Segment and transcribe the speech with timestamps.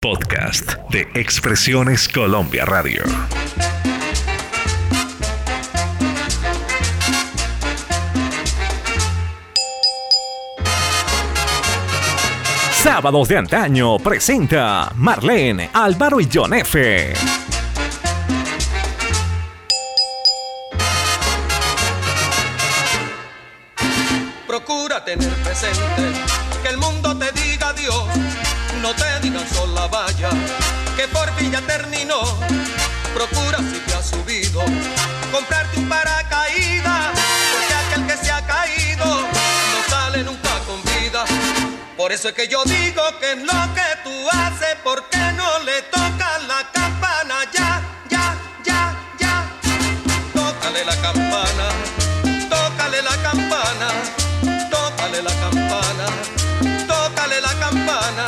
[0.00, 3.02] Podcast de Expresiones Colombia Radio.
[12.70, 17.14] Sábados de antaño presenta Marlene, Álvaro y John F.
[42.18, 46.42] eso es que yo digo que es lo que tú haces, porque no le tocas
[46.48, 49.48] la campana ya, ya, ya, ya.
[50.34, 51.68] Tócale la campana,
[52.50, 53.88] tócale la campana,
[54.68, 56.06] tócale la campana,
[56.88, 58.26] tócale la campana.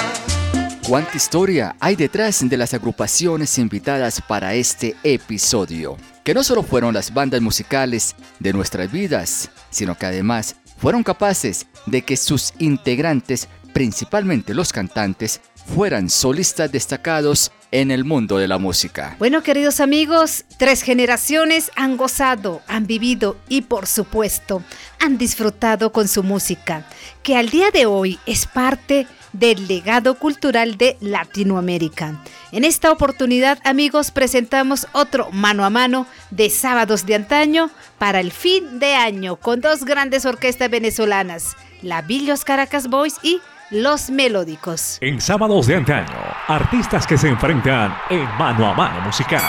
[0.87, 5.97] ¿Cuánta historia hay detrás de las agrupaciones invitadas para este episodio?
[6.23, 11.67] Que no solo fueron las bandas musicales de nuestras vidas, sino que además fueron capaces
[11.85, 15.41] de que sus integrantes, principalmente los cantantes,
[15.75, 19.17] fueran solistas destacados en el mundo de la música.
[19.19, 24.63] Bueno, queridos amigos, tres generaciones han gozado, han vivido y por supuesto
[24.99, 26.85] han disfrutado con su música,
[27.23, 32.21] que al día de hoy es parte del legado cultural de Latinoamérica.
[32.51, 38.33] En esta oportunidad, amigos, presentamos otro mano a mano de sábados de antaño para el
[38.33, 44.99] fin de año con dos grandes orquestas venezolanas, la Villos Caracas Boys y Los Melódicos.
[45.01, 46.19] En Sábados de antaño,
[46.49, 49.49] artistas que se enfrentan en mano a mano musical.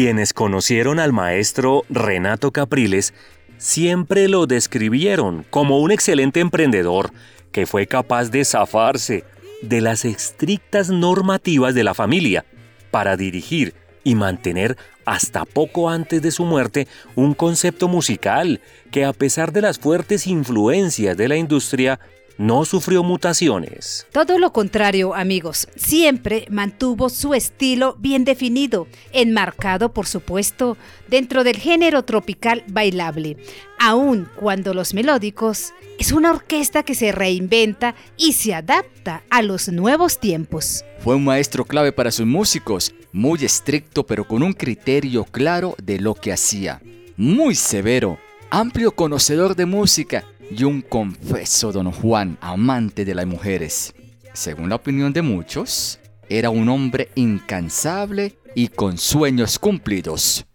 [0.00, 3.12] Quienes conocieron al maestro Renato Capriles
[3.58, 7.12] siempre lo describieron como un excelente emprendedor
[7.52, 9.24] que fue capaz de zafarse
[9.60, 12.46] de las estrictas normativas de la familia
[12.90, 19.12] para dirigir y mantener hasta poco antes de su muerte un concepto musical que a
[19.12, 22.00] pesar de las fuertes influencias de la industria
[22.40, 24.06] no sufrió mutaciones.
[24.12, 31.58] Todo lo contrario, amigos, siempre mantuvo su estilo bien definido, enmarcado, por supuesto, dentro del
[31.58, 33.36] género tropical bailable,
[33.78, 39.68] aun cuando los melódicos es una orquesta que se reinventa y se adapta a los
[39.68, 40.82] nuevos tiempos.
[41.00, 46.00] Fue un maestro clave para sus músicos, muy estricto pero con un criterio claro de
[46.00, 46.80] lo que hacía.
[47.18, 53.94] Muy severo, amplio conocedor de música y un confeso don Juan, amante de las mujeres.
[54.32, 55.98] Según la opinión de muchos,
[56.28, 60.46] era un hombre incansable y con sueños cumplidos.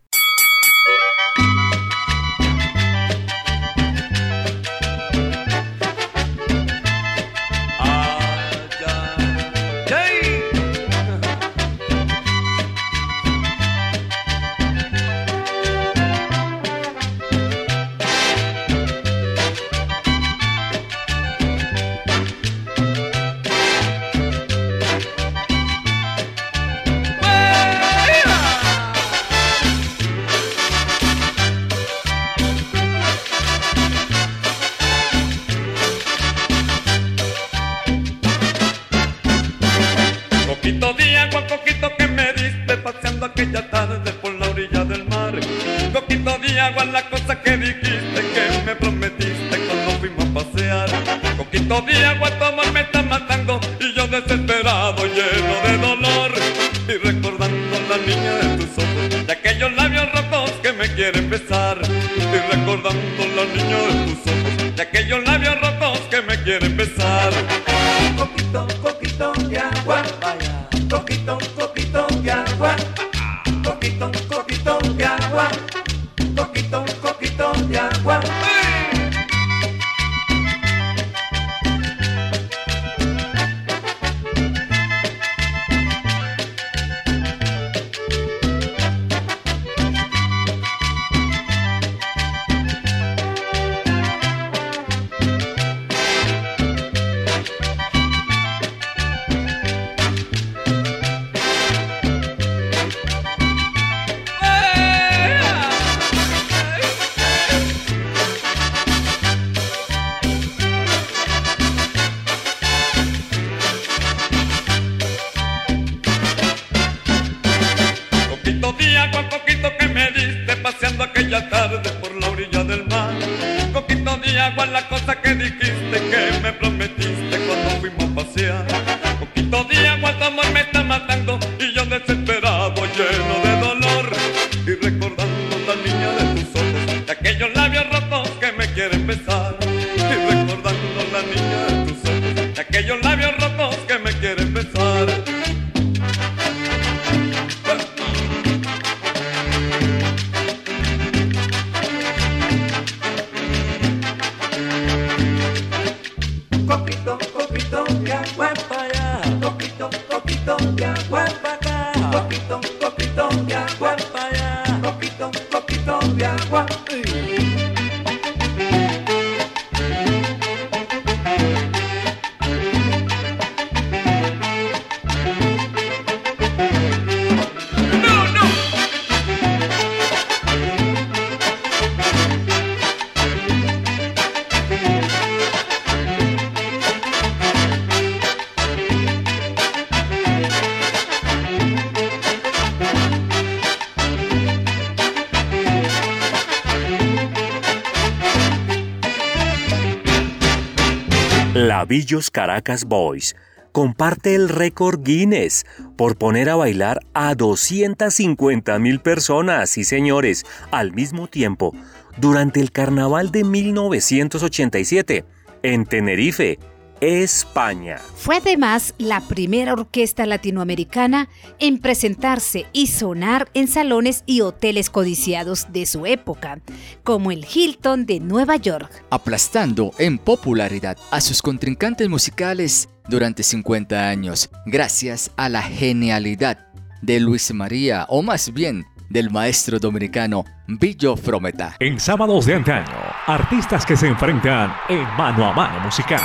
[201.84, 203.36] Villos Caracas Boys
[203.74, 205.66] comparte el récord Guinness
[205.98, 211.74] por poner a bailar a 250 mil personas y señores al mismo tiempo
[212.18, 215.26] durante el carnaval de 1987
[215.64, 216.58] en Tenerife,
[217.02, 217.98] España.
[218.16, 225.72] Fue además la primera orquesta latinoamericana en presentarse y sonar en salones y hoteles codiciados
[225.72, 226.60] de su época,
[227.04, 228.92] como el Hilton de Nueva York.
[229.10, 236.68] Aplastando en popularidad a sus contrincantes musicales durante 50 años, gracias a la genialidad
[237.02, 241.76] de Luis María, o más bien del maestro dominicano Billo Frometa.
[241.80, 242.98] En sábados de antaño,
[243.28, 246.22] artistas que se enfrentan en mano a mano musical.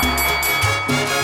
[0.90, 1.19] Fruto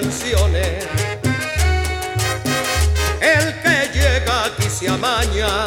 [0.00, 0.86] canciones.
[3.20, 5.66] El que llega aquí se amaña.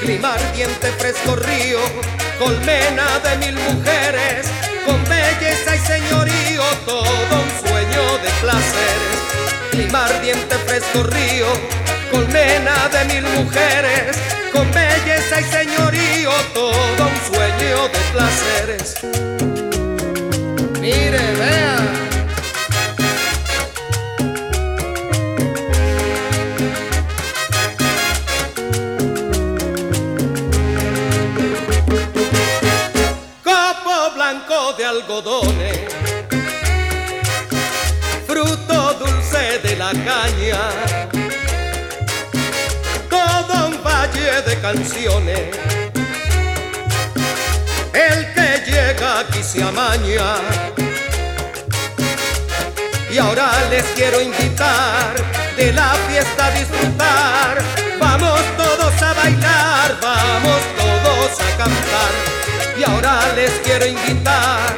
[0.00, 1.78] Clima ardiente, fresco río,
[2.40, 4.48] colmena de mil mujeres,
[4.84, 9.18] con belleza y señorío, todo un sueño de placeres.
[9.70, 11.46] Clima ardiente, fresco río,
[12.10, 14.16] colmena de mil mujeres,
[14.52, 19.65] con belleza y señorío, todo un sueño de placeres.
[20.86, 21.78] Mire, vea.
[33.42, 35.78] Copo blanco de algodones,
[38.28, 41.06] fruto dulce de la caña
[44.44, 45.40] de canciones.
[47.92, 48.25] El
[49.02, 50.36] aquí se amaña.
[53.10, 55.14] Y ahora les quiero invitar
[55.56, 57.62] de la fiesta a disfrutar.
[57.98, 62.12] Vamos todos a bailar, vamos todos a cantar.
[62.78, 64.74] Y ahora les quiero invitar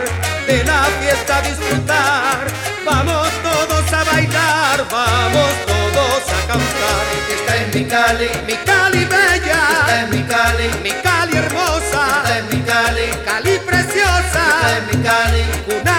[0.47, 2.47] de la fiesta a disfrutar.
[2.85, 7.05] Vamos todos a bailar, vamos todos a cantar.
[7.35, 9.63] Está en mi Cali, mi Cali bella.
[9.81, 12.23] Está en mi Cali, mi Cali hermosa.
[12.23, 13.58] Está en mi Cali, Cali
[14.61, 14.69] preciosa.
[14.69, 15.98] Está en mi Cali,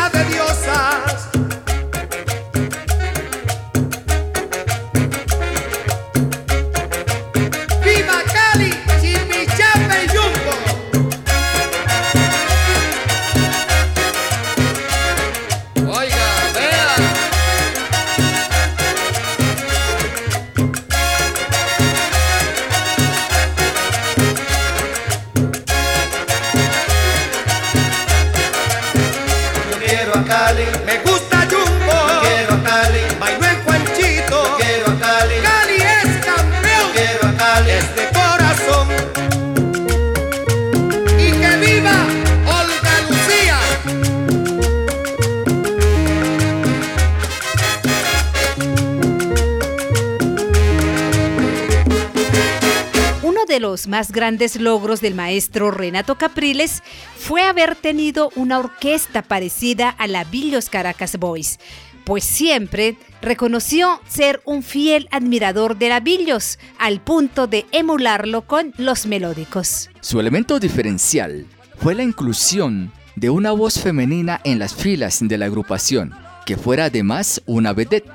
[54.07, 56.81] grandes logros del maestro Renato Capriles
[57.17, 61.59] fue haber tenido una orquesta parecida a la Villos Caracas Boys,
[62.05, 68.73] pues siempre reconoció ser un fiel admirador de la Villos, al punto de emularlo con
[68.77, 69.89] los melódicos.
[69.99, 71.45] Su elemento diferencial
[71.77, 76.15] fue la inclusión de una voz femenina en las filas de la agrupación,
[76.45, 78.09] que fuera además una vedette.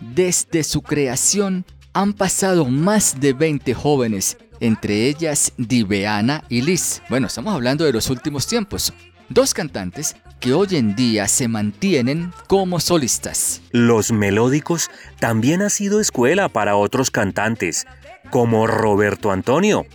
[0.00, 7.02] Desde su creación han pasado más de 20 jóvenes, entre ellas Diveana y Liz.
[7.08, 8.92] Bueno, estamos hablando de los últimos tiempos.
[9.28, 13.60] Dos cantantes que hoy en día se mantienen como solistas.
[13.70, 17.86] Los melódicos también ha sido escuela para otros cantantes,
[18.30, 19.86] como Roberto Antonio,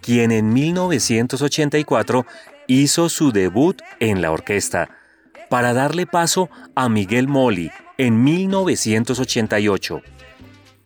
[0.00, 2.26] quien en 1984
[2.66, 4.90] hizo su debut en la orquesta,
[5.48, 10.02] para darle paso a Miguel Moli en 1988.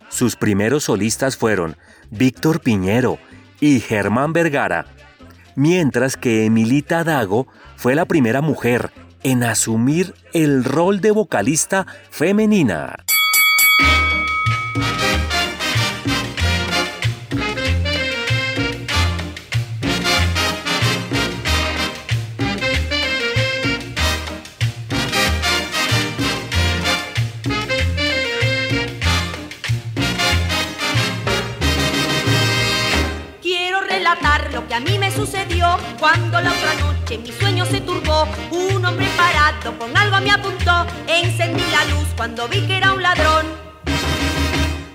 [0.09, 1.77] Sus primeros solistas fueron
[2.11, 3.19] Víctor Piñero
[3.61, 4.87] y Germán Vergara,
[5.57, 7.47] mientras que Emilita Dago
[7.77, 8.91] fue la primera mujer
[9.23, 12.97] en asumir el rol de vocalista femenina.
[35.19, 38.29] Sucedió cuando la otra noche mi sueño se turbó.
[38.53, 40.87] Un hombre parado con algo me apuntó.
[41.09, 43.47] Encendí la luz cuando vi que era un ladrón.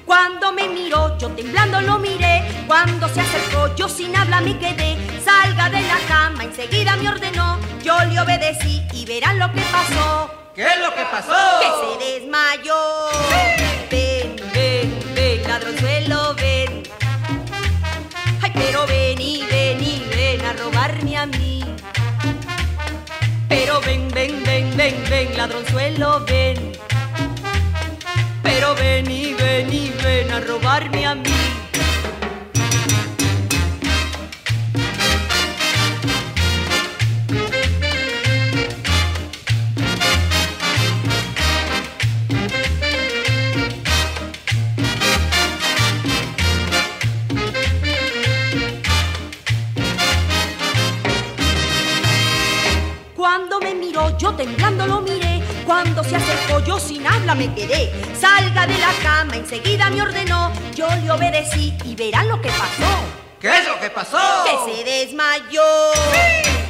[0.05, 2.41] Cuando me miró, yo temblando lo miré.
[2.67, 4.97] Cuando se acercó, yo sin habla me quedé.
[5.25, 7.57] Salga de la cama, enseguida me ordenó.
[7.83, 10.31] Yo le obedecí y verán lo que pasó.
[10.55, 11.35] ¿qué es lo que pasó?
[11.59, 12.79] Que se desmayó.
[13.91, 16.83] Ven, ven, ven, ladronzuelo, ven.
[18.41, 19.19] Ay, pero ven
[20.63, 21.63] robarme a mí.
[23.49, 26.57] Pero ven, ven, ven, ven, ven, ladronzuelo, ven.
[28.41, 31.52] Pero ven y ven y ven a robarme a mí.
[54.23, 55.43] Yo temblando lo miré.
[55.65, 57.91] Cuando se acercó yo sin habla me quedé.
[58.17, 60.51] Salga de la cama, enseguida me ordenó.
[60.73, 62.91] Yo le obedecí y verán lo que pasó.
[63.41, 64.17] ¿Qué es lo que pasó?
[64.45, 65.61] Que se desmayó.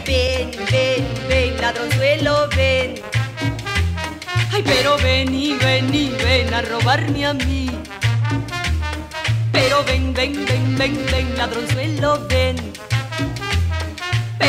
[0.05, 2.95] Ven, ven, ven, ladronzuelo, ven.
[4.51, 7.69] Ay, pero ven y ven y ven a robarme a mí.
[9.51, 12.73] Pero ven, ven, ven, ven, ven, ladronzuelo, ven.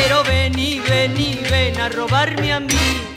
[0.07, 3.14] Pero ven y ven y ven a robarme a mí.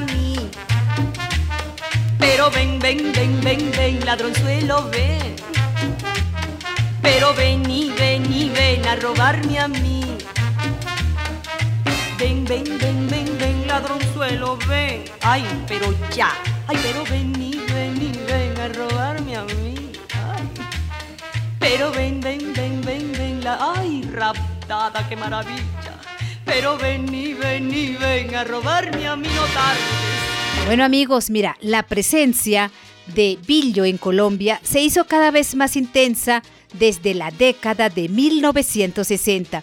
[0.00, 0.36] Mí.
[2.18, 5.36] Pero ven, ven, ven, ven, ven, ladronzuelo, ven.
[7.02, 10.04] Pero ven y ven y ven a robarme a mí.
[12.18, 15.04] Ven, ven, ven, ven, ven, ladronzuelo, ven.
[15.22, 16.30] Ay, pero ya.
[16.66, 19.92] Ay, pero ven y ven y ven a robarme a mí.
[20.14, 20.48] Ay.
[21.58, 23.58] Pero ven, ven, ven, ven, ven, la...
[23.76, 25.77] ¡Ay, raptada, qué maravilla!
[26.48, 30.64] Pero ven y ven a robarme a mí no tardes.
[30.66, 32.70] Bueno amigos, mira, la presencia
[33.14, 39.62] de Billo en Colombia se hizo cada vez más intensa desde la década de 1960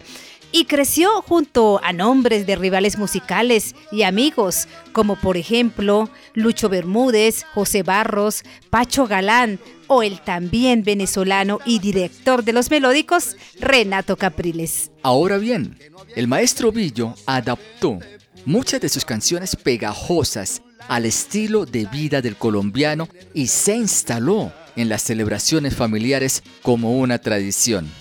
[0.55, 7.43] y creció junto a nombres de rivales musicales y amigos como por ejemplo Lucho Bermúdez,
[7.53, 14.91] José Barros, Pacho Galán o el también venezolano y director de los melódicos Renato Capriles.
[15.03, 15.77] Ahora bien,
[16.15, 17.99] el maestro Billo adaptó
[18.45, 24.87] muchas de sus canciones pegajosas al estilo de vida del colombiano y se instaló en
[24.87, 27.91] las celebraciones familiares como una tradición.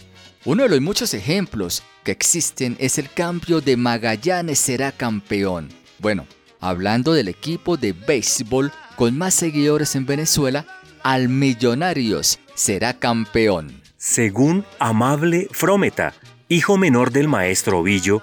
[0.44, 5.70] Uno de los muchos ejemplos que existen es el cambio de Magallanes será campeón.
[5.98, 6.26] Bueno,
[6.60, 10.66] hablando del equipo de béisbol con más seguidores en Venezuela,
[11.02, 13.82] al Millonarios será campeón.
[13.96, 16.12] Según Amable Frometa,
[16.48, 18.22] hijo menor del maestro Villo,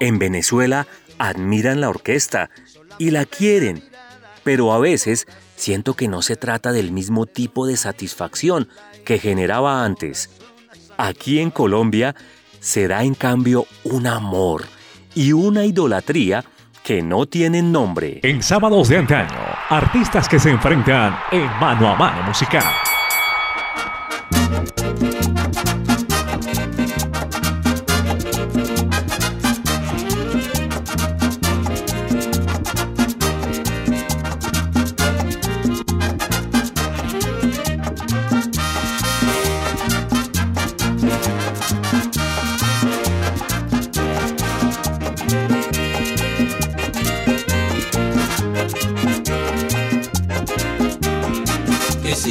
[0.00, 0.86] en Venezuela
[1.18, 2.48] admiran la orquesta
[2.98, 3.84] y la quieren,
[4.42, 8.68] pero a veces siento que no se trata del mismo tipo de satisfacción
[9.04, 10.30] que generaba antes.
[10.96, 12.14] Aquí en Colombia
[12.60, 14.64] se da en cambio un amor
[15.14, 16.44] y una idolatría
[16.82, 18.20] que no tienen nombre.
[18.22, 19.36] En sábados de antaño,
[19.68, 22.64] artistas que se enfrentan en mano a mano musical.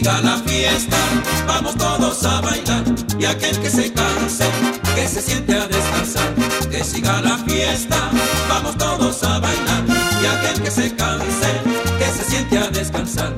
[0.07, 0.97] Siga la fiesta,
[1.45, 2.81] vamos todos a bailar.
[3.19, 4.45] Y aquel que se canse,
[4.95, 6.33] que se siente a descansar.
[6.71, 8.09] Que siga la fiesta,
[8.47, 9.83] vamos todos a bailar.
[10.23, 11.51] Y aquel que se canse,
[11.99, 13.33] que se siente a descansar.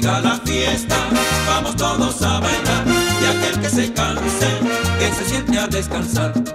[0.00, 0.96] Siga la fiesta,
[1.46, 2.84] vamos todos a bailar.
[3.20, 4.48] Y aquel que se canse,
[4.98, 6.49] que se siente a descansar.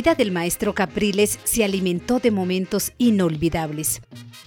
[0.00, 4.00] Vida del maestro Capriles se alimentó de momentos inolvidables.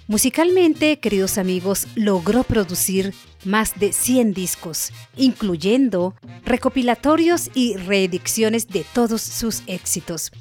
[0.08, 3.14] Musicalmente, queridos amigos, logró producir
[3.46, 10.32] más de 100 discos, incluyendo recopilatorios y reediciones de todos sus éxitos,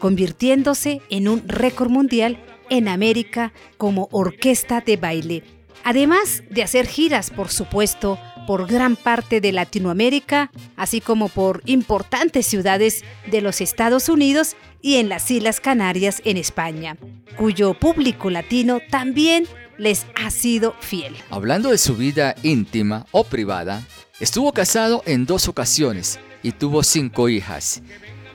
[0.00, 5.44] convirtiéndose en un récord mundial en América como orquesta de baile,
[5.82, 12.46] además de hacer giras, por supuesto, por gran parte de Latinoamérica, así como por importantes
[12.46, 16.96] ciudades de los Estados Unidos y en las Islas Canarias en España,
[17.36, 19.44] cuyo público latino también
[19.76, 21.14] les ha sido fiel.
[21.28, 23.82] Hablando de su vida íntima o privada,
[24.18, 27.82] estuvo casado en dos ocasiones y tuvo cinco hijas.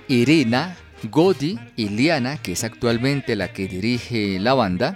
[0.08, 0.78] Irina,
[1.10, 4.95] Godi y Liana, que es actualmente la que dirige la banda,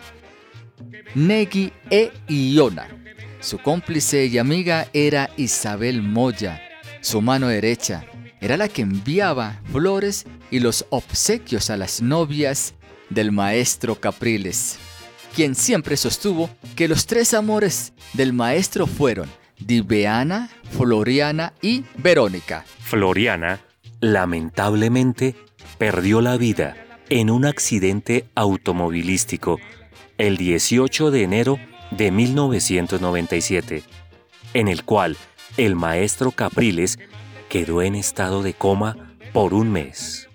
[1.15, 3.06] Negi e Iona.
[3.39, 6.61] Su cómplice y amiga era Isabel Moya,
[7.01, 8.05] su mano derecha.
[8.41, 12.73] Era la que enviaba flores y los obsequios a las novias
[13.09, 14.77] del maestro Capriles
[15.37, 22.65] quien siempre sostuvo que los tres amores del maestro fueron Diveana, Floriana y Verónica.
[22.79, 23.59] Floriana,
[23.99, 25.35] lamentablemente,
[25.77, 26.75] perdió la vida
[27.09, 29.59] en un accidente automovilístico
[30.17, 31.59] el 18 de enero
[31.91, 33.83] de 1997,
[34.53, 35.17] en el cual
[35.57, 36.99] el maestro Capriles
[37.49, 38.97] quedó en estado de coma
[39.33, 40.27] por un mes.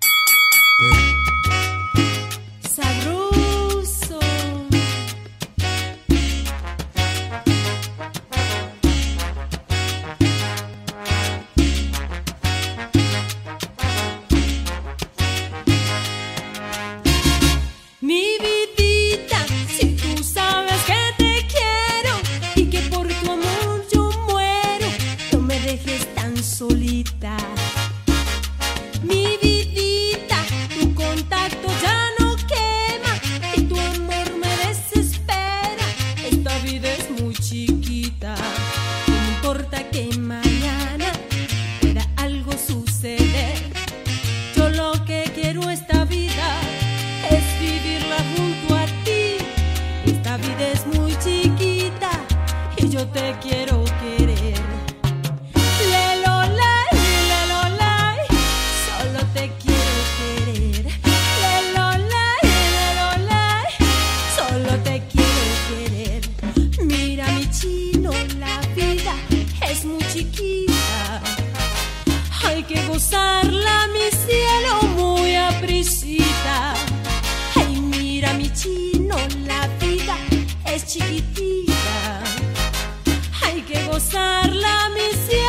[83.92, 85.41] gozar la misión.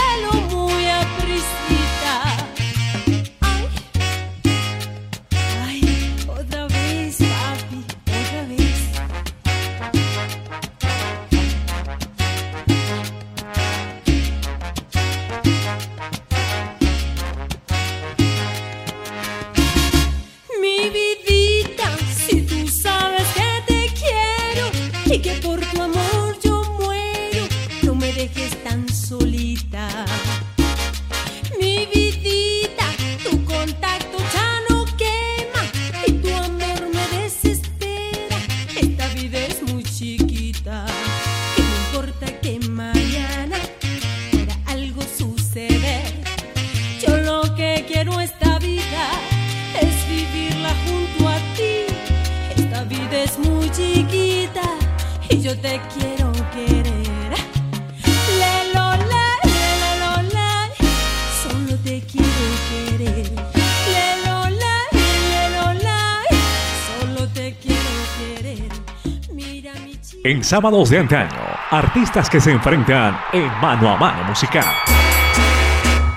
[70.43, 71.39] Sábados de antaño,
[71.71, 74.65] artistas que se enfrentan en mano a mano musical.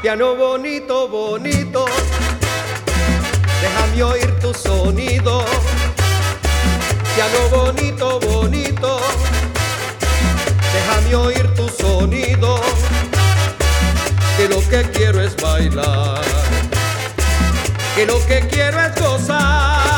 [0.03, 1.85] Piano bonito, bonito,
[3.63, 5.45] déjame oír tu sonido.
[7.15, 9.01] Piano bonito, bonito,
[10.75, 12.61] déjame oír tu sonido.
[14.37, 16.21] Que lo que quiero es bailar,
[17.95, 19.96] que lo que quiero es gozar.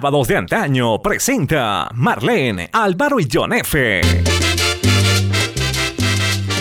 [0.00, 4.00] Sábados de antaño presenta Marlene, Álvaro y John F.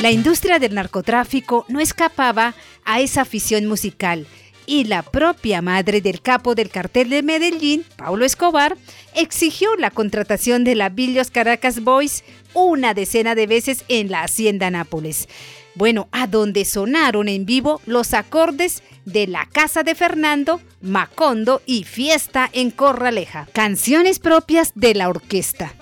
[0.01, 4.27] La industria del narcotráfico no escapaba a esa afición musical
[4.65, 8.75] y la propia madre del capo del cartel de Medellín, Paulo Escobar,
[9.15, 14.69] exigió la contratación de la Villos Caracas Boys una decena de veces en la Hacienda
[14.69, 15.29] Nápoles.
[15.75, 21.83] Bueno, a donde sonaron en vivo los acordes de La Casa de Fernando, Macondo y
[21.83, 25.73] Fiesta en Corraleja, canciones propias de la orquesta.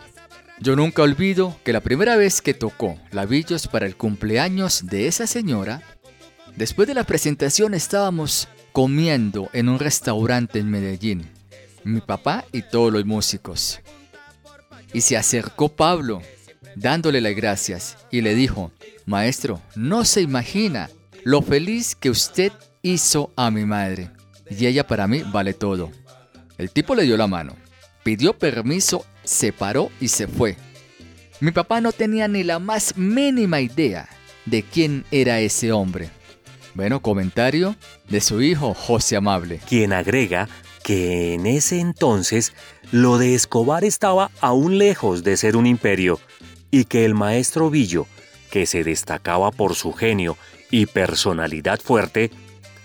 [0.59, 5.27] Yo nunca olvido que la primera vez que tocó Lavillos para el cumpleaños de esa
[5.27, 5.83] señora,
[6.55, 11.29] después de la presentación estábamos comiendo en un restaurante en Medellín,
[11.83, 13.81] mi papá y todos los músicos.
[14.93, 16.21] Y se acercó Pablo,
[16.75, 18.71] dándole las gracias, y le dijo,
[19.05, 20.89] Maestro, no se imagina
[21.23, 22.51] lo feliz que usted
[22.81, 24.11] hizo a mi madre,
[24.49, 25.91] y ella para mí vale todo.
[26.57, 27.55] El tipo le dio la mano,
[28.03, 30.57] pidió permiso, se paró y se fue.
[31.39, 34.09] Mi papá no tenía ni la más mínima idea
[34.45, 36.09] de quién era ese hombre.
[36.73, 37.75] Bueno, comentario
[38.09, 39.59] de su hijo José Amable.
[39.67, 40.47] quien agrega
[40.83, 42.53] que en ese entonces
[42.91, 46.19] lo de Escobar estaba aún lejos de ser un imperio
[46.71, 48.07] y que el maestro Villo,
[48.51, 50.37] que se destacaba por su genio
[50.71, 52.31] y personalidad fuerte,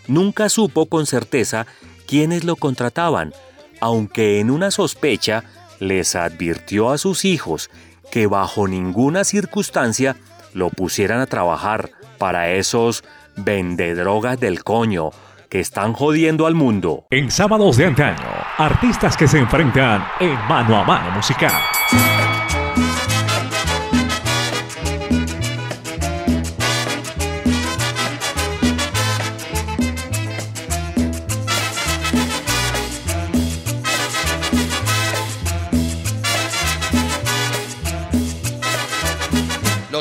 [0.06, 1.66] nunca supo con certeza
[2.06, 3.32] quiénes lo contrataban,
[3.80, 5.44] aunque en una sospecha
[5.80, 7.70] les advirtió a sus hijos
[8.10, 10.16] que bajo ninguna circunstancia
[10.54, 13.04] lo pusieran a trabajar para esos
[13.36, 15.10] vendedrogas del coño
[15.48, 17.06] que están jodiendo al mundo.
[17.10, 21.52] En Sábados de antaño, artistas que se enfrentan en mano a mano musical.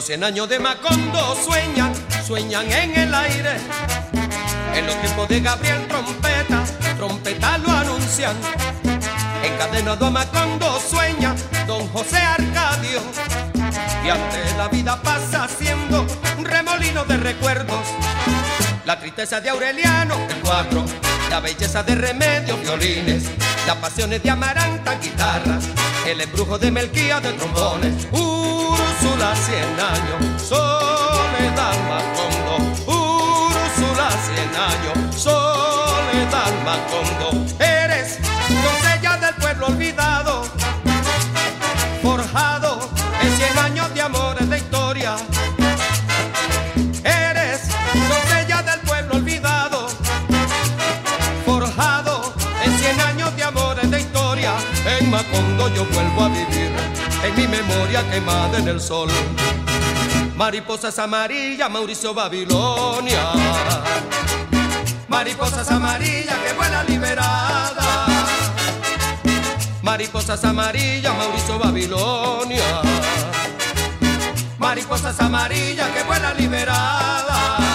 [0.02, 1.94] Los cien años de Macondo sueñan,
[2.26, 3.58] sueñan en el aire.
[4.74, 6.64] En los tiempos de Gabriel Trompeta,
[6.98, 8.36] trompeta lo anuncian.
[9.44, 11.36] Encadenado a Macondo sueña
[11.68, 13.00] don José Arcadio.
[14.04, 17.86] Y ante la vida pasa siendo un remolino de recuerdos.
[18.86, 20.84] La tristeza de Aureliano, el cuatro.
[21.30, 23.26] La belleza de Remedio, violines.
[23.68, 25.64] Las pasiones de Amaranta, guitarras.
[26.06, 28.08] El embrujo de Melquía, de trombones.
[28.12, 30.42] Úrsula, cien años.
[30.42, 32.58] Soledad, Macondo.
[32.88, 35.16] Úrsula, cien años.
[35.16, 37.46] Soledad, Macondo.
[37.64, 38.18] Eres
[38.50, 40.21] doncella del pueblo olvidado.
[57.64, 59.10] Memoria quemada en el sol.
[60.36, 63.34] Mariposas amarillas, Mauricio Babilonia.
[65.08, 68.30] Mariposas amarillas que vuelan liberadas.
[69.82, 72.82] Mariposas amarillas, Mauricio Babilonia.
[74.58, 77.71] Mariposas amarillas que vuelan liberadas.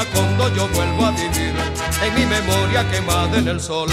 [0.00, 1.54] Macondo yo vuelvo a vivir,
[2.02, 3.90] en mi memoria quemada en el sol.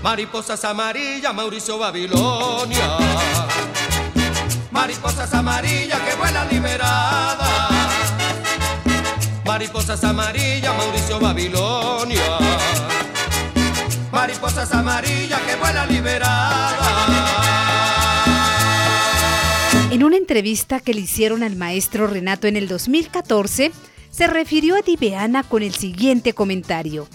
[0.00, 2.96] Mariposas amarillas, Mauricio Babilonia.
[4.70, 8.12] Mariposas amarillas que vuelan liberadas.
[9.44, 12.38] Mariposas amarillas, Mauricio Babilonia
[14.12, 16.76] mariposas amarillas que vuelan liberadas.
[19.90, 23.72] En una entrevista que le hicieron al maestro Renato en el 2014,
[24.16, 27.06] se refirió a Diveana con el siguiente comentario.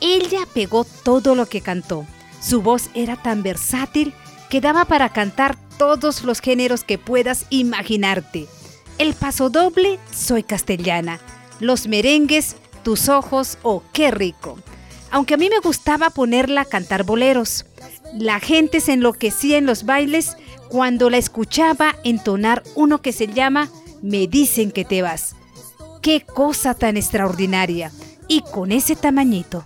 [0.00, 2.06] Ella pegó todo lo que cantó.
[2.40, 4.12] Su voz era tan versátil
[4.50, 8.46] que daba para cantar todos los géneros que puedas imaginarte.
[8.98, 11.18] El paso doble, soy castellana.
[11.58, 14.58] Los merengues, tus ojos o oh, qué rico
[15.10, 17.64] aunque a mí me gustaba ponerla a cantar boleros.
[18.14, 20.36] La gente se enloquecía en los bailes
[20.68, 23.70] cuando la escuchaba entonar uno que se llama
[24.02, 25.34] Me dicen que te vas.
[26.06, 27.90] Qué cosa tan extraordinaria.
[28.28, 29.64] Y con ese tamañito.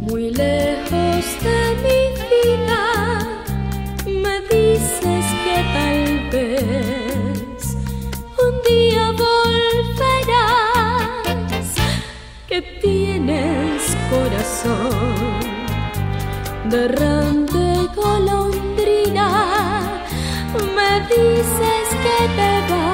[0.00, 2.84] Muy lejos de mi vida.
[4.06, 7.62] Me dices que tal vez
[8.46, 10.68] un día volverás,
[12.48, 15.40] que tienes corazón
[16.70, 19.28] de rante golondrina.
[20.76, 22.85] Me dices que te vas,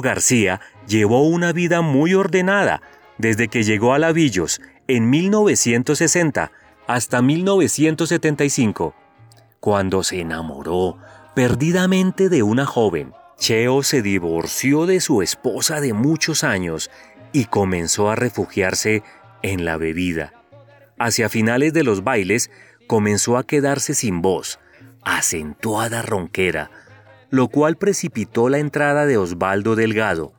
[0.00, 2.82] García llevó una vida muy ordenada
[3.18, 6.52] desde que llegó a Lavillos en 1960
[6.86, 8.94] hasta 1975,
[9.60, 10.96] cuando se enamoró
[11.34, 13.12] perdidamente de una joven.
[13.38, 16.90] Cheo se divorció de su esposa de muchos años
[17.32, 19.02] y comenzó a refugiarse
[19.42, 20.32] en la bebida.
[20.98, 22.50] Hacia finales de los bailes
[22.88, 24.58] comenzó a quedarse sin voz,
[25.02, 26.70] acentuada ronquera,
[27.30, 30.32] lo cual precipitó la entrada de Osvaldo Delgado.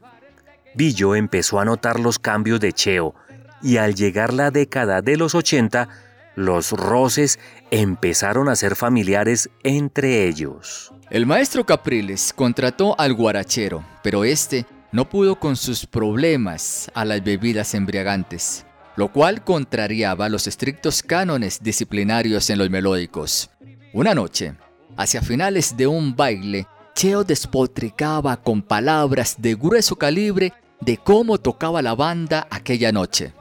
[0.76, 3.16] Billo empezó a notar los cambios de Cheo
[3.62, 5.90] y al llegar la década de los 80,
[6.36, 7.40] los roces
[7.72, 10.94] empezaron a ser familiares entre ellos.
[11.10, 17.24] El maestro Capriles contrató al guarachero, pero este no pudo con sus problemas a las
[17.24, 18.66] bebidas embriagantes,
[18.96, 23.50] lo cual contrariaba los estrictos cánones disciplinarios en los melódicos.
[23.94, 24.54] Una noche,
[24.98, 31.82] hacia finales de un baile, Cheo despotricaba con palabras de grueso calibre de cómo tocaba
[31.82, 33.34] la banda aquella noche.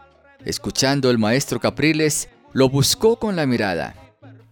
[0.45, 3.95] Escuchando el maestro Capriles, lo buscó con la mirada.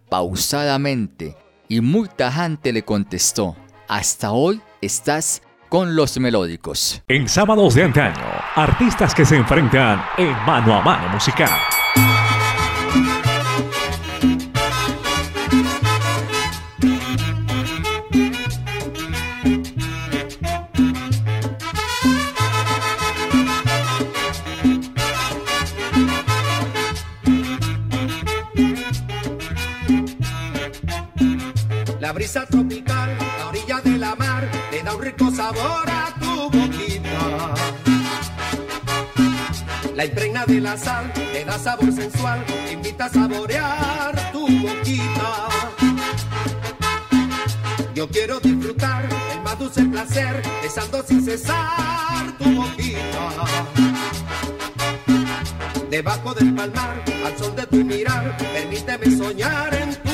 [0.09, 1.35] Pausadamente
[1.67, 3.55] y muy tajante le contestó,
[3.87, 7.03] hasta hoy estás con los melódicos.
[7.07, 8.23] En sábados de antaño,
[8.55, 11.49] artistas que se enfrentan en mano a mano musical.
[32.17, 37.53] Brisa tropical, la orilla de la mar, le da un rico sabor a tu boquita.
[39.95, 45.29] La impregna de la sal, le da sabor sensual, te invita a saborear tu boquita.
[47.93, 53.25] Yo quiero disfrutar el más dulce placer, besando sin cesar tu boquita.
[55.91, 56.95] Debajo del palmar,
[57.25, 60.06] al sol de tu mirar, permíteme soñar en tu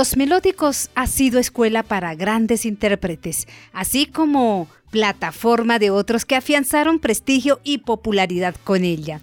[0.00, 7.00] Los melódicos ha sido escuela para grandes intérpretes, así como plataforma de otros que afianzaron
[7.00, 9.20] prestigio y popularidad con ella.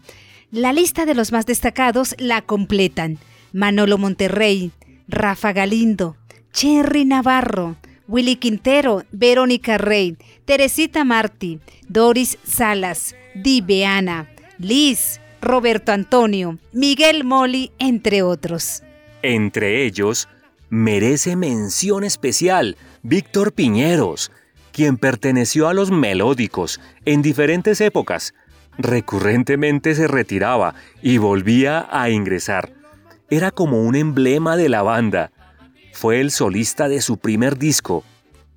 [0.52, 3.18] La lista de los más destacados la completan
[3.54, 4.70] Manolo Monterrey,
[5.08, 6.16] Rafa Galindo,
[6.54, 10.16] Cherry Navarro, Willy Quintero, Verónica Rey,
[10.46, 18.84] Teresita Martí, Doris Salas, Di Beana, Liz, Roberto Antonio, Miguel Moli, entre otros.
[19.24, 20.28] Entre ellos,
[20.70, 24.32] merece mención especial Víctor Piñeros,
[24.72, 28.34] quien perteneció a los melódicos en diferentes épocas.
[28.78, 32.74] Recurrentemente se retiraba y volvía a ingresar.
[33.30, 35.32] Era como un emblema de la banda.
[35.94, 38.04] Fue el solista de su primer disco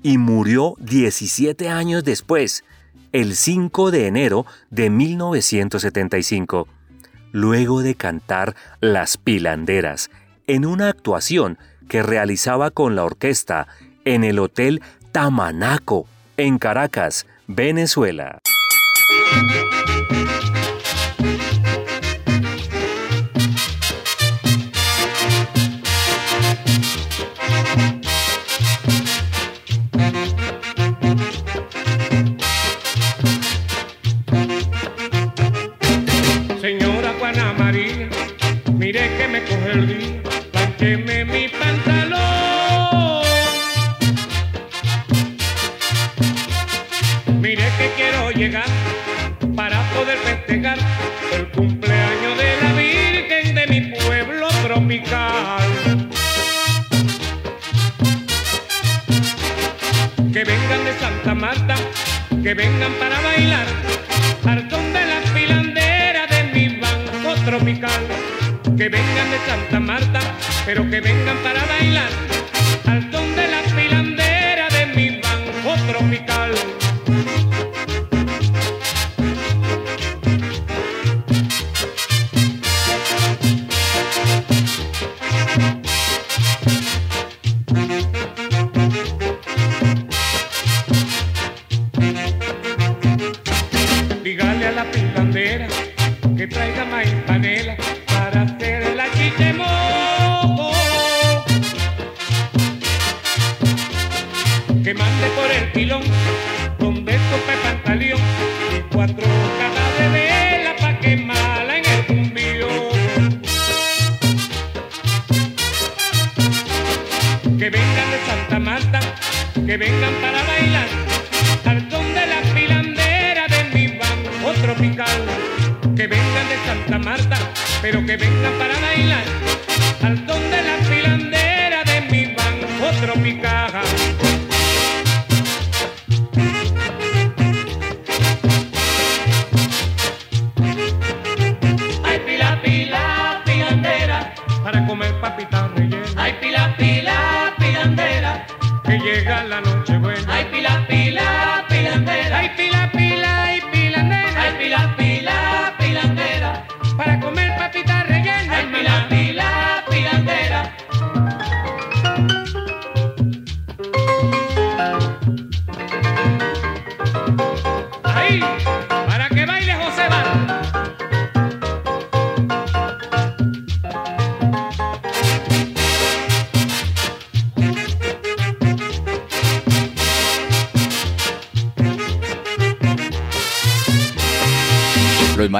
[0.02, 2.64] y murió 17 años después,
[3.12, 6.68] el 5 de enero de 1975,
[7.32, 10.10] luego de cantar Las Pilanderas
[10.46, 11.58] en una actuación
[11.90, 13.66] que realizaba con la orquesta
[14.04, 14.80] en el Hotel
[15.10, 18.38] Tamanaco, en Caracas, Venezuela.
[36.60, 38.08] Señora Juana María,
[38.74, 40.22] mire que me coge el día,
[40.52, 41.19] plancheme mi
[49.54, 50.78] para poder festejar
[51.34, 56.08] el cumpleaños de la Virgen de mi pueblo tropical.
[60.32, 61.74] Que vengan de Santa Marta,
[62.42, 63.66] que vengan para bailar
[64.46, 68.00] al son de la filandera de mi banco tropical.
[68.74, 70.20] Que vengan de Santa Marta,
[70.64, 72.39] pero que vengan para bailar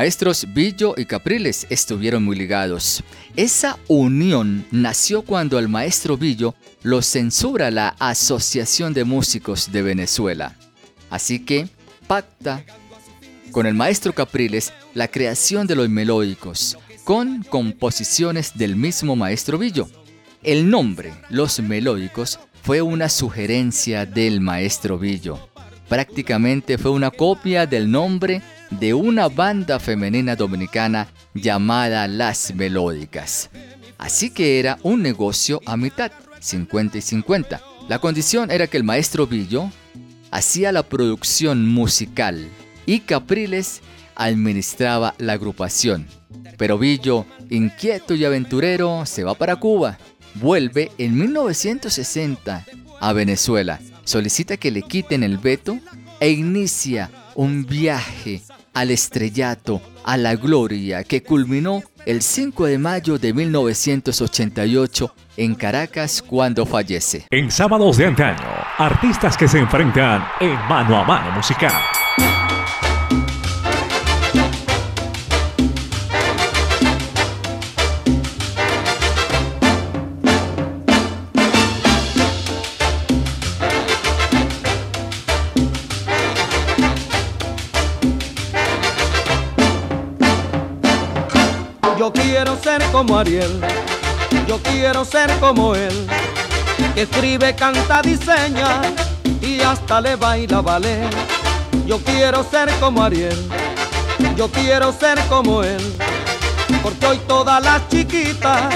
[0.01, 3.05] maestros Billo y Capriles estuvieron muy ligados.
[3.37, 10.57] Esa unión nació cuando el maestro Billo lo censura la Asociación de Músicos de Venezuela.
[11.11, 11.69] Así que
[12.07, 12.65] pacta
[13.53, 19.87] con el maestro Capriles la creación de los melódicos, con composiciones del mismo maestro Billo.
[20.43, 25.51] El nombre, Los Melódicos, fue una sugerencia del maestro Billo.
[25.91, 28.41] Prácticamente fue una copia del nombre
[28.71, 33.51] de una banda femenina dominicana llamada Las Melódicas.
[33.99, 37.61] Así que era un negocio a mitad, 50 y 50.
[37.89, 39.71] La condición era que el maestro Billo
[40.31, 42.49] hacía la producción musical
[42.87, 43.83] y Capriles
[44.15, 46.07] administraba la agrupación.
[46.57, 49.99] Pero Billo, inquieto y aventurero, se va para Cuba.
[50.35, 52.65] Vuelve en 1960
[53.01, 53.81] a Venezuela.
[54.05, 55.79] Solicita que le quiten el veto
[56.21, 58.43] e inicia un viaje
[58.75, 66.23] al estrellato, a la gloria, que culminó el 5 de mayo de 1988 en Caracas
[66.23, 67.27] cuando fallece.
[67.31, 68.47] En sábados de antaño,
[68.79, 71.73] artistas que se enfrentan en mano a mano musical.
[93.01, 93.63] Como Ariel,
[94.47, 96.07] yo quiero ser como él,
[96.95, 98.83] que escribe, canta, diseña
[99.41, 101.09] y hasta le baila ballet.
[101.87, 103.39] Yo quiero ser como Ariel,
[104.37, 105.81] yo quiero ser como él,
[106.83, 108.75] porque hoy todas las chiquitas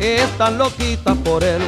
[0.00, 1.62] están loquitas por él.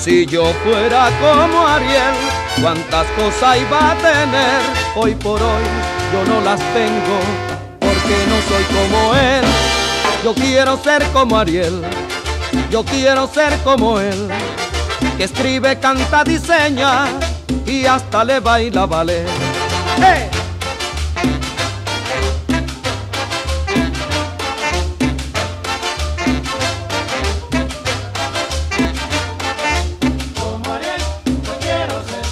[0.00, 2.14] Si yo fuera como Ariel,
[2.62, 4.60] cuántas cosas iba a tener.
[4.94, 5.64] Hoy por hoy
[6.12, 7.18] yo no las tengo,
[7.80, 9.69] porque no soy como él.
[10.22, 11.82] Yo quiero ser como Ariel,
[12.70, 14.28] yo quiero ser como él,
[15.16, 17.06] que escribe, canta, diseña
[17.64, 19.26] y hasta le baila ballet.
[19.96, 20.28] ¡Hey!
[30.38, 31.00] Como Ariel,
[31.44, 32.24] yo quiero ser.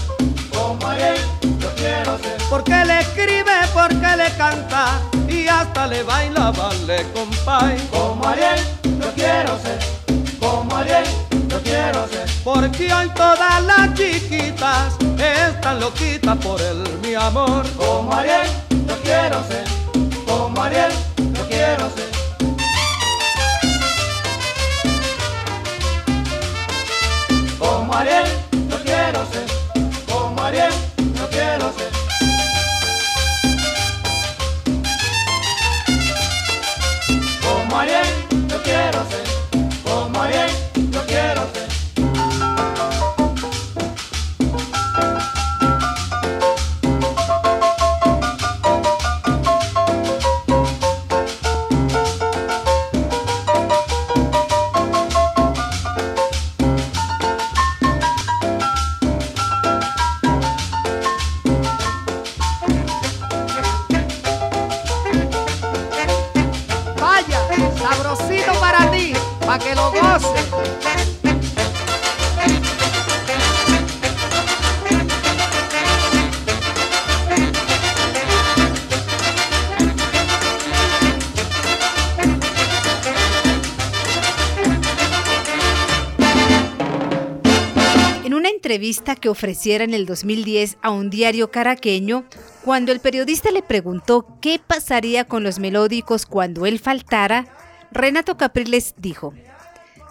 [0.53, 1.17] Como Ariel,
[1.59, 2.37] yo quiero ser.
[2.51, 7.07] Porque le escribe, porque le canta y hasta le baila ballet,
[7.91, 9.79] Como Ariel, yo quiero ser.
[10.39, 11.05] Como Ariel,
[11.49, 12.27] yo quiero ser.
[12.45, 17.67] Porque hoy todas las chiquitas están loquitas por él, mi amor.
[17.77, 18.47] Como Ariel,
[18.87, 19.65] yo quiero ser.
[20.25, 20.93] Como Ariel,
[89.03, 92.25] que ofreciera en el 2010 a un diario caraqueño,
[92.65, 97.47] cuando el periodista le preguntó qué pasaría con los melódicos cuando él faltara,
[97.91, 99.35] Renato Capriles dijo,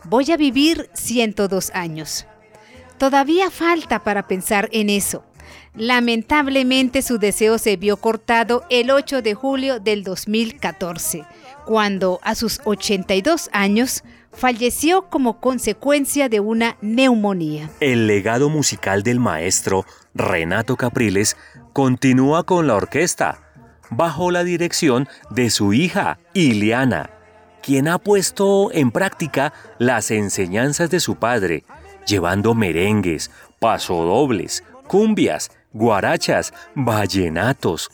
[0.06, 2.26] voy a vivir 102 años.
[2.98, 5.24] Todavía falta para pensar en eso.
[5.76, 11.26] Lamentablemente su deseo se vio cortado el 8 de julio del 2014,
[11.66, 14.04] cuando a sus 82 años
[14.38, 17.70] falleció como consecuencia de una neumonía.
[17.80, 21.36] El legado musical del maestro Renato Capriles
[21.74, 23.40] continúa con la orquesta,
[23.90, 27.10] bajo la dirección de su hija, Iliana,
[27.64, 31.64] quien ha puesto en práctica las enseñanzas de su padre,
[32.06, 37.90] llevando merengues, pasodobles, cumbias, guarachas, vallenatos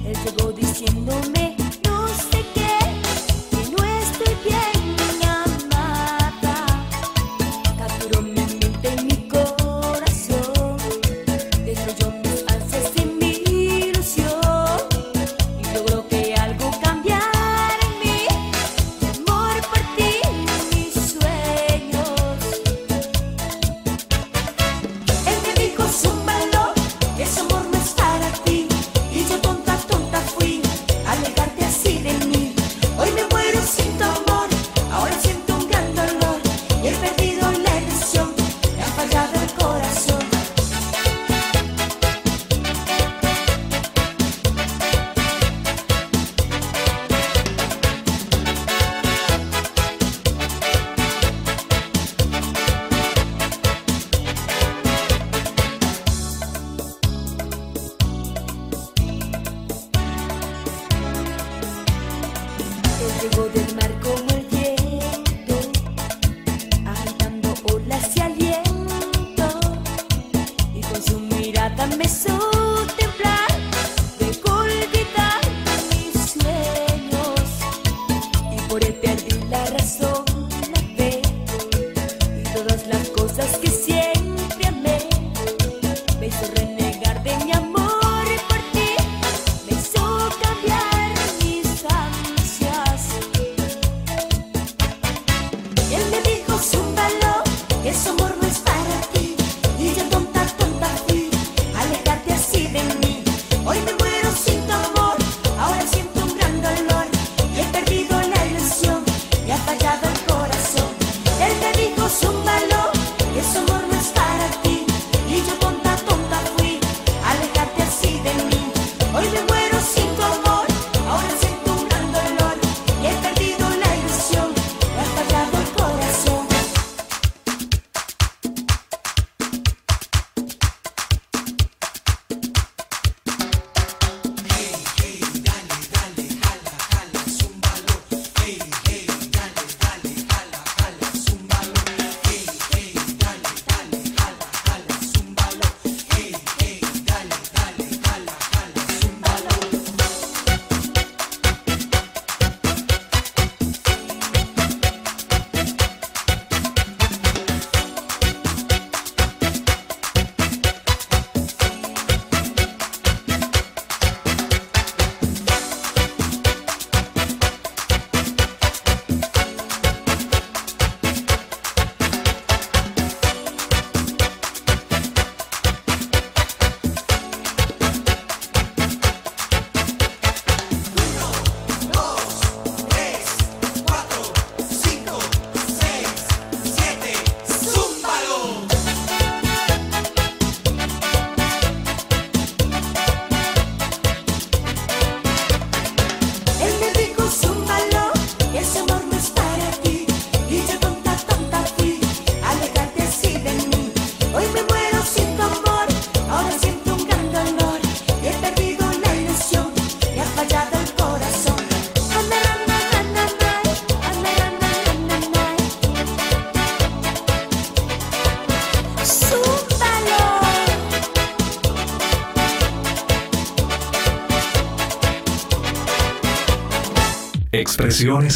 [0.04, 1.49] él llegó diciéndome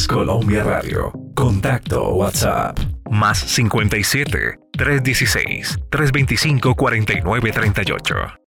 [0.06, 1.10] Colombia Radio.
[1.34, 2.78] Contacto WhatsApp.
[3.10, 8.38] Más 57 316 325 4938.